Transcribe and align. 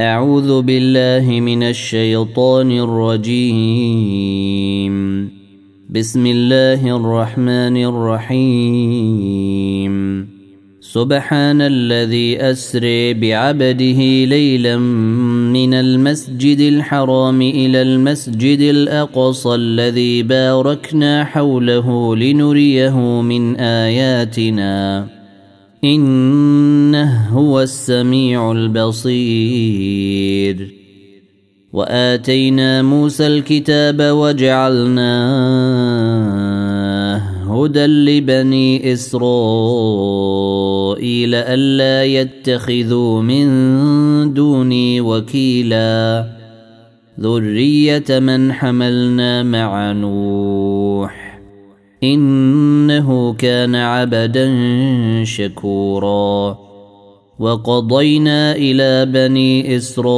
أعوذ 0.00 0.62
بالله 0.62 1.40
من 1.40 1.62
الشيطان 1.62 2.72
الرجيم. 2.72 4.94
بسم 5.90 6.26
الله 6.26 6.96
الرحمن 6.96 7.84
الرحيم. 7.84 9.90
سبحان 10.80 11.60
الذي 11.60 12.40
أسري 12.40 13.14
بعبده 13.14 14.24
ليلا 14.24 14.76
من 15.52 15.74
المسجد 15.74 16.60
الحرام 16.60 17.42
إلى 17.42 17.82
المسجد 17.82 18.60
الأقصى 18.60 19.54
الذي 19.54 20.22
باركنا 20.22 21.24
حوله 21.24 22.16
لنريه 22.16 23.20
من 23.20 23.56
آياتنا. 23.56 25.06
إنه 25.84 27.28
هو 27.28 27.60
السميع 27.60 28.52
البصير. 28.52 29.20
وآتينا 31.72 32.82
موسى 32.82 33.26
الكتاب 33.26 33.96
وجعلناه 34.00 35.30
هدى 37.50 37.86
لبني 37.86 38.92
إسرائيل 38.92 39.34
ألا 41.34 42.04
يتخذوا 42.04 43.22
من 43.22 43.48
دوني 44.34 45.00
وكيلا. 45.00 46.26
ذرية 47.20 48.18
من 48.18 48.52
حملنا 48.52 49.42
مع 49.42 49.92
نوح. 49.92 50.59
إنه 52.04 53.32
كان 53.32 53.74
عبدا 53.74 54.54
شكورا. 55.24 56.58
وقضينا 57.38 58.56
إلى 58.56 59.06
بني 59.06 59.76
إسرائيل 59.76 60.10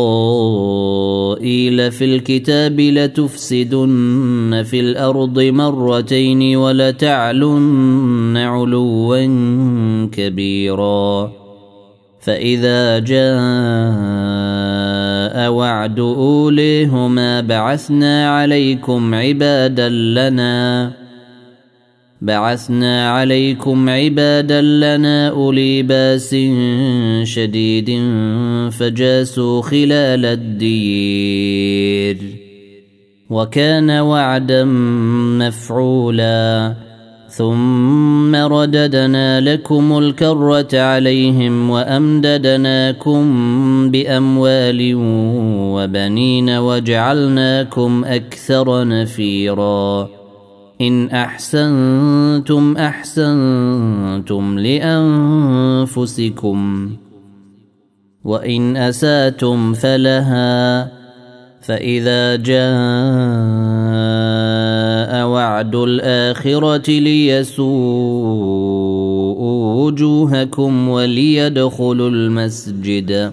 في 1.93 2.05
الكتاب 2.05 2.81
لتفسدن 2.81 4.63
في 4.67 4.81
الأرض 4.81 5.41
مرتين 5.41 6.57
ولتعلن 6.57 8.37
علوا 8.37 9.27
كبيرا. 10.07 11.33
فإذا 12.21 12.99
جاء 12.99 13.23
وعد 15.51 16.01
أوليهما 16.01 17.41
بعثنا 17.41 18.29
عليكم 18.31 19.15
عبادا 19.15 19.89
لنا. 19.89 21.02
بعثنا 22.23 23.11
عليكم 23.13 23.89
عبادا 23.89 24.61
لنا 24.61 25.29
أولي 25.29 25.83
بأس 25.83 26.37
شديد 27.23 27.91
فجاسوا 28.71 29.63
خلال 29.63 30.27
الدير 30.27 32.17
وكان 33.31 33.91
وعدا 33.91 34.65
مفعولا 35.39 36.75
ثم 37.29 38.37
رددنا 38.37 39.41
لكم 39.41 39.99
الكرة 39.99 40.81
عليهم 40.81 41.71
وأمددناكم 41.71 43.23
بأموال 43.91 44.95
وبنين 45.75 46.51
وجعلناكم 46.51 48.05
أكثر 48.05 48.89
نفيرا 48.89 50.22
إن 50.83 51.11
أحسنتم 51.11 52.77
أحسنتم 52.77 54.59
لأنفسكم 54.59 56.59
وإن 58.25 58.77
أسأتم 58.77 59.73
فلها 59.73 60.89
فإذا 61.61 62.37
جاء 62.37 62.63
وعد 65.27 65.75
الآخرة 65.75 66.91
ليسوءوا 66.91 67.73
وجوهكم 69.85 70.89
وليدخلوا 70.89 72.11
المسجد 72.11 73.33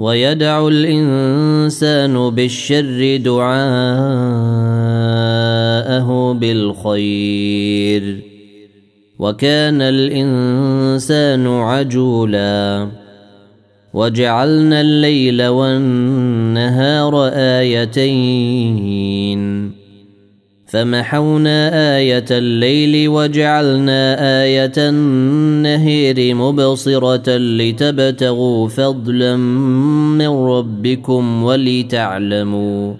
ويدع 0.00 0.68
الإنسان 0.68 2.30
بالشر 2.30 3.16
دعاءه 3.16 3.52
بالخير. 6.32 8.20
وكان 9.18 9.82
الإنسان 9.82 11.46
عجولا. 11.46 12.88
وجعلنا 13.94 14.80
الليل 14.80 15.46
والنهار 15.46 17.30
آيتين. 17.34 19.40
فمحونا 20.70 21.96
آية 21.96 22.24
الليل 22.30 23.08
وجعلنا 23.08 24.16
آية 24.42 24.72
النهير 24.76 26.34
مبصرة 26.34 27.36
لتبتغوا 27.36 28.68
فضلا 28.68 29.36
من 30.16 30.28
ربكم 30.28 31.42
ولتعلموا 31.42 32.94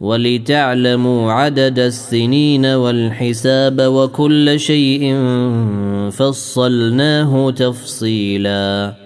ولتعلموا 0.00 1.32
عدد 1.32 1.78
السنين 1.78 2.66
والحساب 2.66 3.80
وكل 3.80 4.60
شيء 4.60 5.14
فصلناه 6.10 7.50
تفصيلاً 7.50 9.05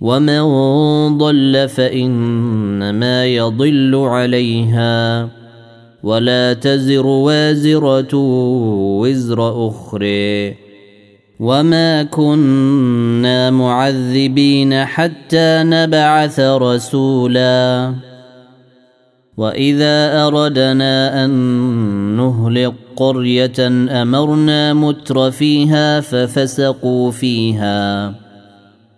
ومن 0.00 0.42
ضل 1.18 1.68
فانما 1.68 3.26
يضل 3.26 3.94
عليها 3.94 5.28
ولا 6.02 6.52
تزر 6.52 7.06
وازره 7.06 8.14
وزر 9.00 9.68
أخرى 9.68 10.54
وما 11.40 12.02
كنا 12.02 13.50
معذبين 13.50 14.84
حتى 14.84 15.62
نبعث 15.62 16.40
رسولا 16.40 17.94
واذا 19.36 20.26
اردنا 20.26 21.24
ان 21.24 21.30
نهلك 22.16 22.74
قريه 22.96 23.68
امرنا 24.02 24.74
متر 24.74 25.30
فيها 25.30 26.00
ففسقوا 26.00 27.10
فيها 27.10 28.14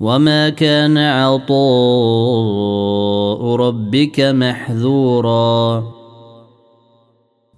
وما 0.00 0.48
كان 0.48 0.98
عطاء 0.98 1.54
ربك 3.54 4.20
محذورا 4.20 5.84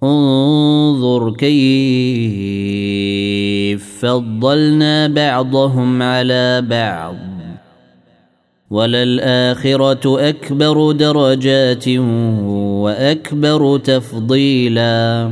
انظر 0.03 1.31
كيف 1.31 2.61
فضلنا 4.01 5.07
بعضهم 5.07 6.01
على 6.01 6.61
بعض 6.61 7.15
وللاخره 8.71 10.29
اكبر 10.29 10.91
درجات 10.91 11.87
واكبر 12.83 13.77
تفضيلا 13.77 15.31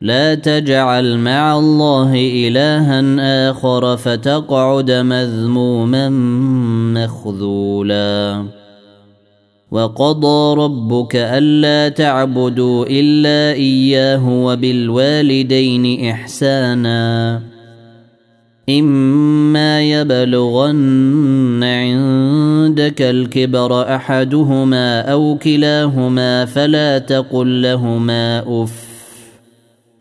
لا 0.00 0.34
تجعل 0.34 1.18
مع 1.18 1.58
الله 1.58 2.14
إلها 2.14 3.50
آخر 3.50 3.96
فتقعد 3.96 4.90
مذموما 4.90 6.08
مخذولا. 6.94 8.44
وقضى 9.70 10.60
ربك 10.60 11.16
ألا 11.16 11.88
تعبدوا 11.88 12.86
إلا 12.90 13.56
إياه 13.56 14.28
وبالوالدين 14.28 16.10
إحسانا. 16.10 17.42
إما 18.70 19.82
يبلغن 19.82 21.64
عندك 21.64 23.02
الكبر 23.02 23.94
أحدهما 23.94 25.00
أو 25.00 25.38
كلاهما 25.42 26.44
فلا 26.44 26.98
تقل 26.98 27.62
لهما 27.62 28.44
أف 28.62 28.87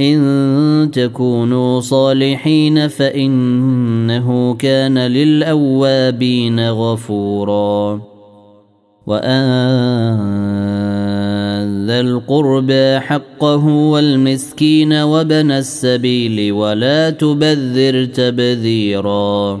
إن 0.00 0.90
تكونوا 0.92 1.80
صالحين 1.80 2.88
فإنه 2.88 4.54
كان 4.54 4.98
للأوابين 4.98 6.70
غفورا. 6.70 8.00
وآن 9.06 10.16
ذا 11.86 12.00
القربى 12.00 13.00
حقه 13.00 13.66
والمسكين 13.66 14.92
وبن 14.92 15.50
السبيل 15.50 16.52
ولا 16.52 17.10
تبذر 17.10 18.04
تبذيرا. 18.04 19.60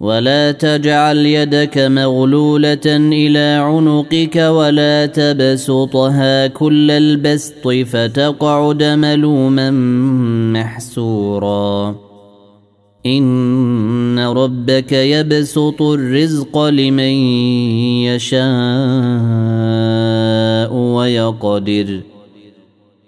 ولا 0.00 0.52
تجعل 0.52 1.16
يدك 1.16 1.78
مغلولة 1.78 2.86
إلى 2.86 3.62
عنقك 3.62 4.36
ولا 4.36 5.06
تبسطها 5.06 6.46
كل 6.46 6.90
البسط 6.90 7.68
فتقعد 7.68 8.82
ملوما 8.82 9.70
محسورا. 10.52 11.96
إن 13.06 14.18
ربك 14.18 14.92
يبسط 14.92 15.82
الرزق 15.82 16.58
لمن 16.58 17.16
يشاء 18.04 18.42
ويقدر. 20.74 22.00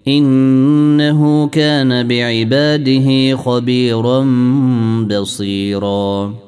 إنه 0.08 1.48
كان 1.48 2.08
بعباده 2.08 3.36
خبيرا 3.36 4.26
بصيرا. 5.10 6.47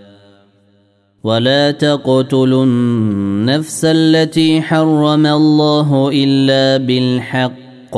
ولا 1.23 1.71
تقتلوا 1.71 2.65
النفس 2.65 3.85
التي 3.85 4.61
حرم 4.61 5.25
الله 5.25 6.09
إلا 6.13 6.85
بالحق. 6.85 7.97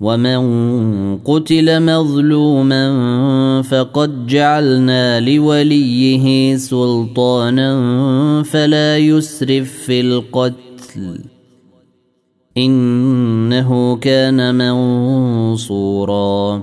ومن 0.00 1.18
قتل 1.18 1.82
مظلوما 1.82 2.82
فقد 3.62 4.26
جعلنا 4.26 5.20
لوليه 5.20 6.56
سلطانا 6.56 7.72
فلا 8.42 8.98
يسرف 8.98 9.72
في 9.72 10.00
القتل. 10.00 11.24
إنه 12.56 13.96
كان 13.96 14.54
منصورا. 14.54 16.62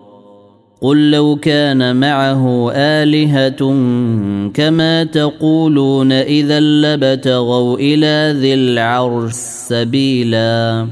قل 0.81 1.11
لو 1.11 1.35
كان 1.35 1.95
معه 1.95 2.71
آلهة 2.71 3.59
كما 4.53 5.03
تقولون 5.03 6.11
إذا 6.11 6.59
لبتغوا 6.59 7.77
إلى 7.77 8.39
ذي 8.39 8.53
العرش 8.53 9.33
سبيلا. 9.67 10.87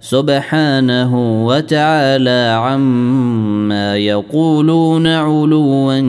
سبحانه 0.00 1.46
وتعالى 1.46 2.58
عما 2.60 3.96
يقولون 3.96 5.06
علوا 5.06 6.00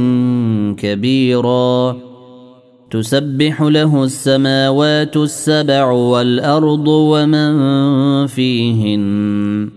كبيرا. 0.77 1.98
تسبح 2.92 3.62
له 3.62 4.04
السماوات 4.04 5.18
السبع 5.18 5.92
والأرض 5.92 6.88
ومن 6.88 8.27
فيهن. 8.27 9.76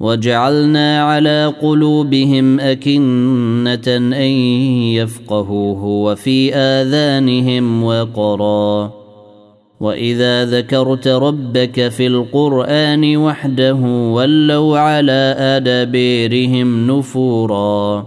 وجعلنا 0.00 1.02
على 1.02 1.54
قلوبهم 1.62 2.60
أكنة 2.60 3.96
أن 3.96 4.30
يفقهوه 4.92 5.84
وفي 5.84 6.54
آذانهم 6.54 7.84
وقرا. 7.84 8.92
وإذا 9.80 10.44
ذكرت 10.44 11.08
ربك 11.08 11.88
في 11.88 12.06
القرآن 12.06 13.16
وحده 13.16 13.74
ولوا 14.12 14.78
على 14.78 15.34
أدبيرهم 15.38 16.90
نفورا. 16.90 18.06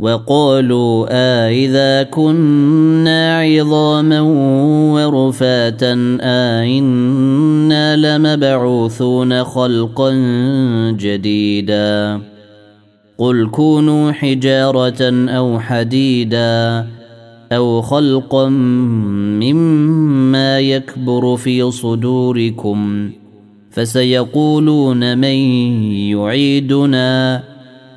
وقالوا 0.00 1.06
آإذا 1.10 2.02
كنا 2.02 3.40
عظاما 3.40 4.20
ورفاتا 4.94 6.18
آئنا 6.20 7.96
لمبعوثون 7.96 9.44
خلقا 9.44 10.12
جديدا 10.98 12.20
قل 13.18 13.48
كونوا 13.50 14.12
حجارة 14.12 15.28
أو 15.28 15.60
حديدا 15.60 16.86
أو 17.52 17.82
خلقا 17.82 18.48
مما 19.38 20.60
يكبر 20.60 21.36
في 21.36 21.70
صدوركم 21.70 23.10
فسيقولون 23.70 25.18
من 25.18 25.34
يعيدنا 25.92 27.42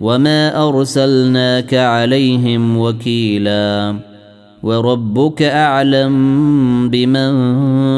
وما 0.00 0.68
ارسلناك 0.68 1.74
عليهم 1.74 2.78
وكيلا 2.78 3.96
وربك 4.62 5.42
اعلم 5.42 6.14
بمن 6.90 7.32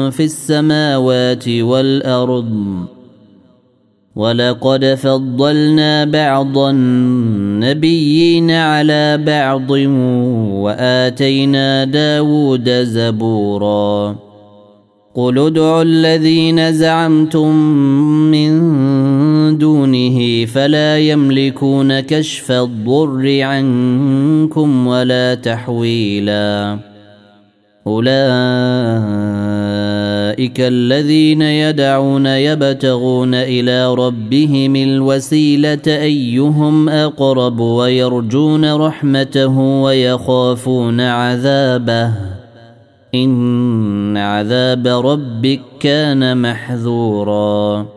في 0.09 0.23
السماوات 0.23 1.49
والارض 1.49 2.85
ولقد 4.15 4.85
فضلنا 4.85 6.05
بعض 6.05 6.57
النبيين 6.57 8.51
على 8.51 9.17
بعض 9.17 9.71
واتينا 10.61 11.83
داود 11.83 12.69
زبورا 12.69 14.15
قل 15.15 15.39
ادعوا 15.39 15.81
الذين 15.81 16.73
زعمتم 16.73 17.55
من 18.31 18.51
دونه 19.51 20.45
فلا 20.45 20.99
يملكون 20.99 21.99
كشف 21.99 22.51
الضر 22.51 23.41
عنكم 23.41 24.87
ولا 24.87 25.35
تحويلا. 25.35 26.79
أولئك 27.87 28.17
الذين 30.59 31.41
يدعون 31.41 32.25
يبتغون 32.25 33.33
إلى 33.33 33.93
ربهم 33.93 34.75
الوسيلة 34.75 35.81
أيهم 35.87 36.89
أقرب 36.89 37.59
ويرجون 37.59 38.73
رحمته 38.73 39.59
ويخافون 39.59 41.01
عذابه. 41.01 42.11
إن 43.15 44.17
عذاب 44.17 44.87
ربك 44.87 45.61
كان 45.79 46.41
محذورا. 46.41 47.96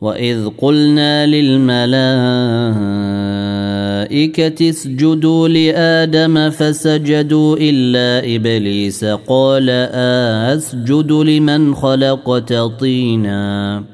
واذ 0.00 0.48
قلنا 0.58 1.26
للملائكه 1.26 1.98
اسجدوا 4.70 5.48
لآدم 5.48 6.50
فسجدوا 6.50 7.56
إلا 7.60 8.36
إبليس 8.36 9.04
قال 9.04 9.70
أسجد 10.54 11.12
لمن 11.12 11.74
خلقت 11.74 12.52
طينا 12.52 13.84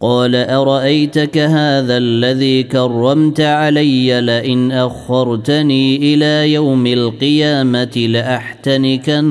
قال 0.00 0.36
أرأيتك 0.36 1.38
هذا 1.38 1.96
الذي 1.96 2.62
كرمت 2.62 3.40
علي 3.40 4.20
لئن 4.20 4.72
أخرتني 4.72 5.96
إلى 5.96 6.52
يوم 6.52 6.86
القيامة 6.86 8.06
لأحتنكن 8.08 9.22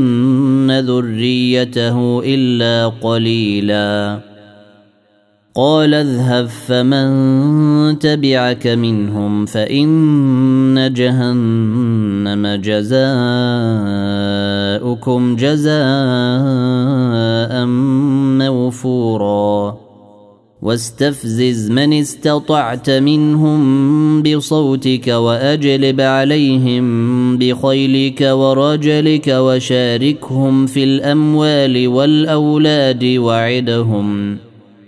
ذريته 0.72 2.22
إلا 2.26 2.88
قليلاً 2.88 4.27
قال 5.58 5.94
اذهب 5.94 6.48
فمن 6.48 8.00
تبعك 8.00 8.68
منهم 8.68 9.46
فإن 9.46 10.94
جهنم 10.94 12.48
جزاؤكم 12.48 12.96
جزاء 15.36 15.76
موفورا. 18.38 19.78
واستفزز 20.62 21.72
من 21.72 21.94
استطعت 21.94 22.90
منهم 22.90 24.24
بصوتك 24.24 25.08
وأجلب 25.08 26.02
عليهم 26.02 27.38
بخيلك 27.38 28.22
ورجلك 28.22 29.28
وشاركهم 29.28 30.66
في 30.66 30.84
الأموال 30.84 31.88
والأولاد 31.88 33.06
وعدهم. 33.06 34.47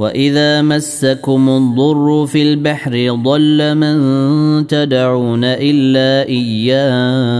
واذا 0.00 0.62
مسكم 0.62 1.48
الضر 1.48 2.26
في 2.26 2.42
البحر 2.42 3.20
ضل 3.24 3.74
من 3.74 4.66
تدعون 4.66 5.44
الا 5.44 6.28
اياه 6.28 7.30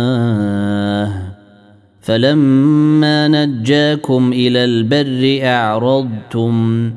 فلما 2.00 3.28
نجاكم 3.28 4.32
إلى 4.32 4.64
البر 4.64 5.40
اعرضتم 5.46 6.90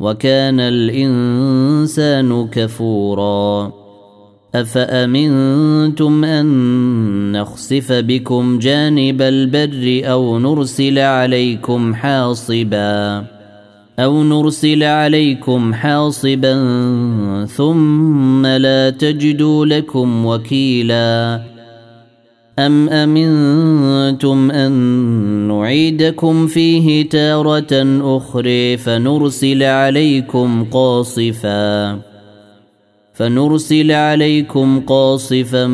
وكان 0.00 0.60
الانسان 0.60 2.48
كفورا 2.52 3.72
افامنتم 4.54 6.24
ان 6.24 7.32
نخسف 7.32 7.92
بكم 7.92 8.58
جانب 8.58 9.22
البر 9.22 10.10
أو 10.10 10.38
نرسل 10.38 10.98
عليكم 10.98 11.94
حاصبا 11.94 13.39
أو 14.00 14.22
نرسل 14.22 14.82
عليكم 14.82 15.74
حاصبا 15.74 16.54
ثم 17.46 18.46
لا 18.46 18.90
تجدوا 18.90 19.66
لكم 19.66 20.26
وكيلا 20.26 21.40
ام 22.58 22.88
امنتم 22.88 24.50
ان 24.50 24.72
نعيدكم 25.48 26.46
فيه 26.46 27.08
تاره 27.08 28.00
أخرى 28.16 28.76
فنرسل 28.76 29.62
عليكم 29.62 30.64
قاصفا 30.64 31.98
فنرسل 33.14 33.92
عليكم 33.92 34.80
قاصفا 34.80 35.66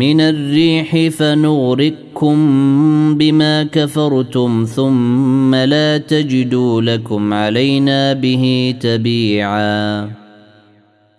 من 0.00 0.20
الريح 0.20 1.08
فنغرقكم 2.14 3.18
بما 3.18 3.62
كفرتم 3.62 4.64
ثم 4.64 5.54
لا 5.54 5.98
تجدوا 5.98 6.82
لكم 6.82 7.34
علينا 7.34 8.12
به 8.12 8.74
تبيعا. 8.80 10.10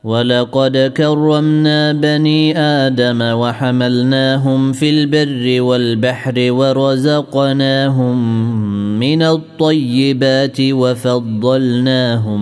ولقد 0.04 0.78
كرمنا 0.98 1.92
بني 1.92 2.58
آدم 2.58 3.22
وحملناهم 3.22 4.72
في 4.72 4.90
البر 4.90 5.62
والبحر 5.62 6.34
ورزقناهم 6.52 8.18
من 9.00 9.22
الطيبات 9.22 10.58
وفضلناهم 10.62 12.42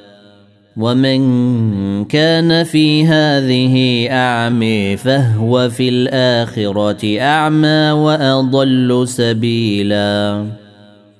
ومن 0.77 2.05
كان 2.05 2.63
في 2.63 3.05
هذه 3.05 4.07
اعمي 4.11 4.97
فهو 4.97 5.69
في 5.69 5.89
الآخرة 5.89 7.19
أعمى 7.19 7.91
وأضل 7.91 9.07
سبيلا. 9.07 10.45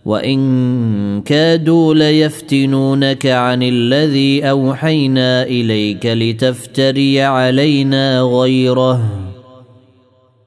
وإن 0.05 1.21
كادوا 1.21 1.93
ليفتنونك 1.93 3.25
عن 3.25 3.63
الذي 3.63 4.49
أوحينا 4.49 5.43
إليك 5.43 6.05
لتفتري 6.05 7.21
علينا 7.21 8.21
غيره. 8.21 9.01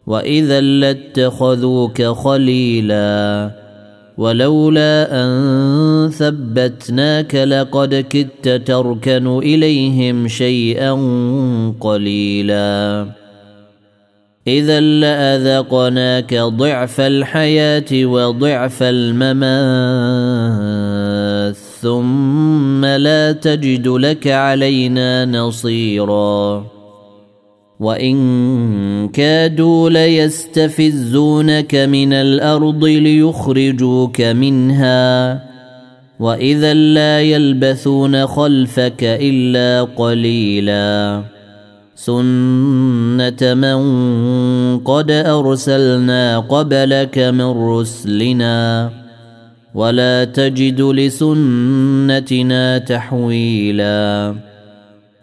وإذا 0.06 0.60
لاتخذوك 0.60 2.02
خليلا. 2.02 3.63
ولولا 4.18 5.08
أن 5.10 6.10
ثبتناك 6.10 7.34
لقد 7.34 7.94
كدت 7.94 8.48
تركن 8.48 9.38
إليهم 9.38 10.28
شيئا 10.28 10.92
قليلا. 11.80 13.06
إذا 14.46 14.80
لأذقناك 14.80 16.34
ضعف 16.34 17.00
الحياة 17.00 17.84
وضعف 17.92 18.82
الممات 18.82 19.24
ثم 21.80 22.84
لا 22.84 23.32
تجد 23.32 23.88
لك 23.88 24.26
علينا 24.26 25.24
نصيرا. 25.24 26.73
وإن 27.80 29.08
كادوا 29.08 29.90
ليستفزونك 29.90 31.74
من 31.74 32.12
الأرض 32.12 32.84
ليخرجوك 32.84 34.20
منها 34.20 35.40
وإذا 36.20 36.74
لا 36.74 37.20
يلبثون 37.20 38.26
خلفك 38.26 39.02
إلا 39.02 39.82
قليلاً 39.82 41.34
سنة 42.04 43.54
من 43.54 43.78
قد 44.78 45.10
أرسلنا 45.10 46.38
قبلك 46.38 47.18
من 47.18 47.50
رسلنا 47.68 48.90
ولا 49.74 50.24
تجد 50.24 50.80
لسنتنا 50.80 52.78
تحويلا 52.78 54.34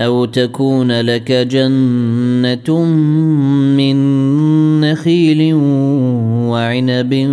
أو 0.00 0.24
تكون 0.24 1.00
لك 1.00 1.32
جنة 1.32 2.84
من 3.76 3.96
نخيل 4.80 5.54
وعنب 6.50 7.30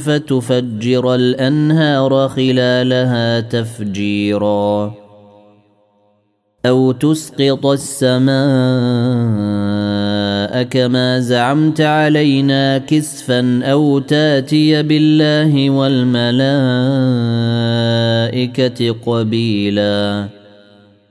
فتفجر 0.00 1.14
الأنهار 1.14 2.28
خلالها 2.28 3.40
تفجيرا. 3.40 4.94
أو 6.66 6.92
تسقط 6.92 7.66
السماء 7.66 8.32
كما 10.62 11.20
زعمت 11.20 11.80
علينا 11.80 12.78
كسفا 12.78 13.60
أو 13.64 13.98
تاتي 13.98 14.82
بالله 14.82 15.70
والملائكة 15.70 16.50
قبيلاً. 19.06 20.37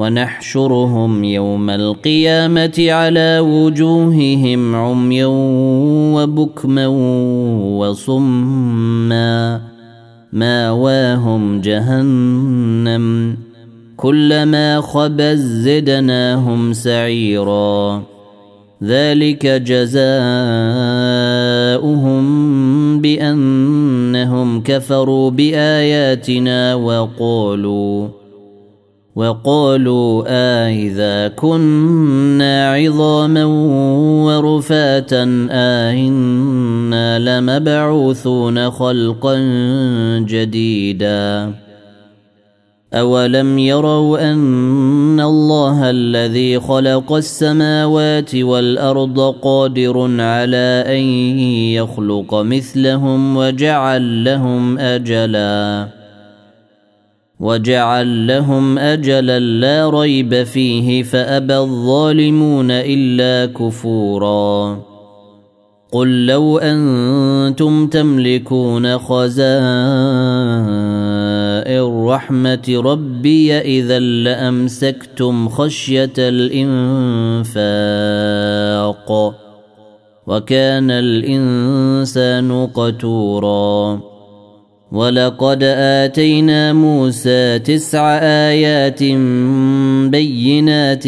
ونحشرهم 0.00 1.24
يوم 1.24 1.70
القيامة 1.70 2.86
على 2.90 3.38
وجوههم 3.38 4.74
عميا 4.74 5.26
وبكما 6.14 6.86
وصما. 7.78 9.60
ماواهم 10.32 11.60
جهنم. 11.60 13.36
كلما 13.96 14.80
خبت 14.80 15.36
زدناهم 15.36 16.72
سعيرا. 16.72 18.02
ذلك 18.84 19.46
جزاؤهم 19.46 20.10
بأنهم 23.00 24.62
كفروا 24.62 25.30
بآياتنا 25.30 26.74
وقالوا 26.74 28.19
وقالوا 29.16 30.24
آإذا 30.28 31.28
كنا 31.28 32.72
عظاما 32.72 33.44
ورفاتا 34.24 35.48
آئنا 35.50 37.18
لمبعوثون 37.18 38.70
خلقا 38.70 39.38
جديدا. 40.28 41.52
أولم 42.94 43.58
يروا 43.58 44.32
أن 44.32 45.20
الله 45.20 45.90
الذي 45.90 46.60
خلق 46.60 47.12
السماوات 47.12 48.34
والأرض 48.34 49.20
قادر 49.42 50.20
على 50.20 50.84
أن 50.86 51.02
يخلق 51.78 52.34
مثلهم 52.34 53.36
وجعل 53.36 54.24
لهم 54.24 54.78
أجلاً. 54.78 55.99
وجعل 57.40 58.26
لهم 58.26 58.78
أجلا 58.78 59.38
لا 59.40 59.90
ريب 59.90 60.42
فيه 60.42 61.02
فأبى 61.02 61.58
الظالمون 61.58 62.70
إلا 62.70 63.52
كفورا. 63.52 64.78
قل 65.92 66.26
لو 66.26 66.58
أنتم 66.58 67.86
تملكون 67.86 68.98
خزائن 68.98 69.40
رحمة 72.06 72.82
ربي 72.84 73.58
إذا 73.58 73.98
لأمسكتم 73.98 75.48
خشية 75.48 76.12
الإنفاق 76.18 77.60
وكان 80.26 80.90
الإنسان 80.90 82.66
قتورا. 82.66 84.09
ولقد 84.92 85.62
اتينا 85.62 86.72
موسى 86.72 87.58
تسع 87.58 88.18
ايات 88.18 89.02
بينات 90.10 91.04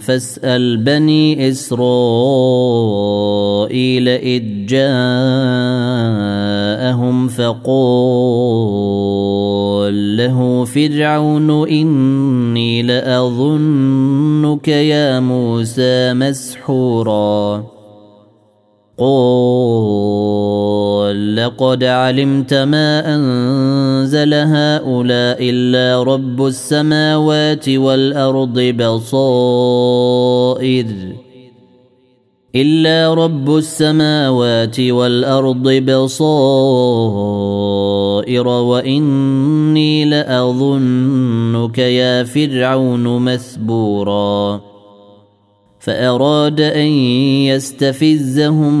فاسال 0.00 0.76
بني 0.76 1.48
اسرائيل 1.48 2.48
اذ 4.08 4.42
جاءهم 4.66 4.88
فقال 7.28 7.58
له 10.16 10.64
فرعون 10.64 11.68
اني 11.68 12.82
لاظنك 12.82 14.68
يا 14.68 15.20
موسى 15.20 16.14
مسحورا 16.14 17.77
قال 18.98 20.38
لقد 21.36 21.84
علمت 21.84 22.54
ما 22.54 23.14
أنزل 23.14 24.34
هؤلاء 24.34 25.38
إلا 25.40 26.02
رب 26.02 26.46
السماوات 26.46 27.68
والأرض 27.68 28.60
بصائر 28.60 29.98
إلا 32.54 33.14
رب 33.14 33.56
السماوات 33.56 34.80
والأرض 34.80 35.68
بصائر 35.68 36.08
وإني 38.48 40.04
لأظنك 40.04 41.78
يا 41.78 42.24
فرعون 42.24 43.18
مثبورا. 43.18 44.67
فأراد 45.80 46.60
أن 46.60 46.88
يستفزهم 47.46 48.74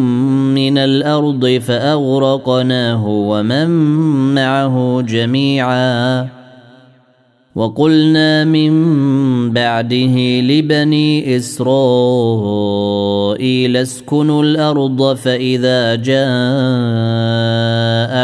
من 0.54 0.78
الأرض 0.78 1.46
فأغرقناه 1.46 3.06
ومن 3.06 3.68
معه 4.34 5.00
جميعا. 5.00 6.28
وقلنا 7.54 8.44
من 8.44 8.72
بعده 9.52 10.40
لبني 10.40 11.36
إسرائيل 11.36 11.66
اسكنوا 13.76 14.42
الأرض 14.42 15.16
فإذا 15.16 15.94
جاء 15.94 16.18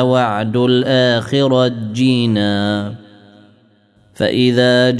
وعد 0.04 0.56
الآخرة 0.56 1.72
جينا. 1.92 2.94
فإذا 4.14 4.90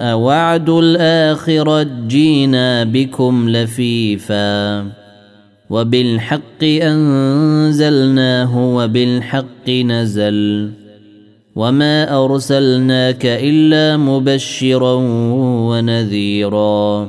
جاء 0.00 0.16
وعد 0.16 0.68
الآخرة 0.68 1.82
جينا 2.08 2.84
بكم 2.84 3.48
لفيفا 3.48 4.86
وبالحق 5.70 6.62
أنزلناه 6.62 8.76
وبالحق 8.76 9.70
نزل 9.70 10.70
وما 11.56 12.24
أرسلناك 12.24 13.26
إلا 13.26 13.96
مبشرا 13.96 14.94
ونذيرا 15.68 17.08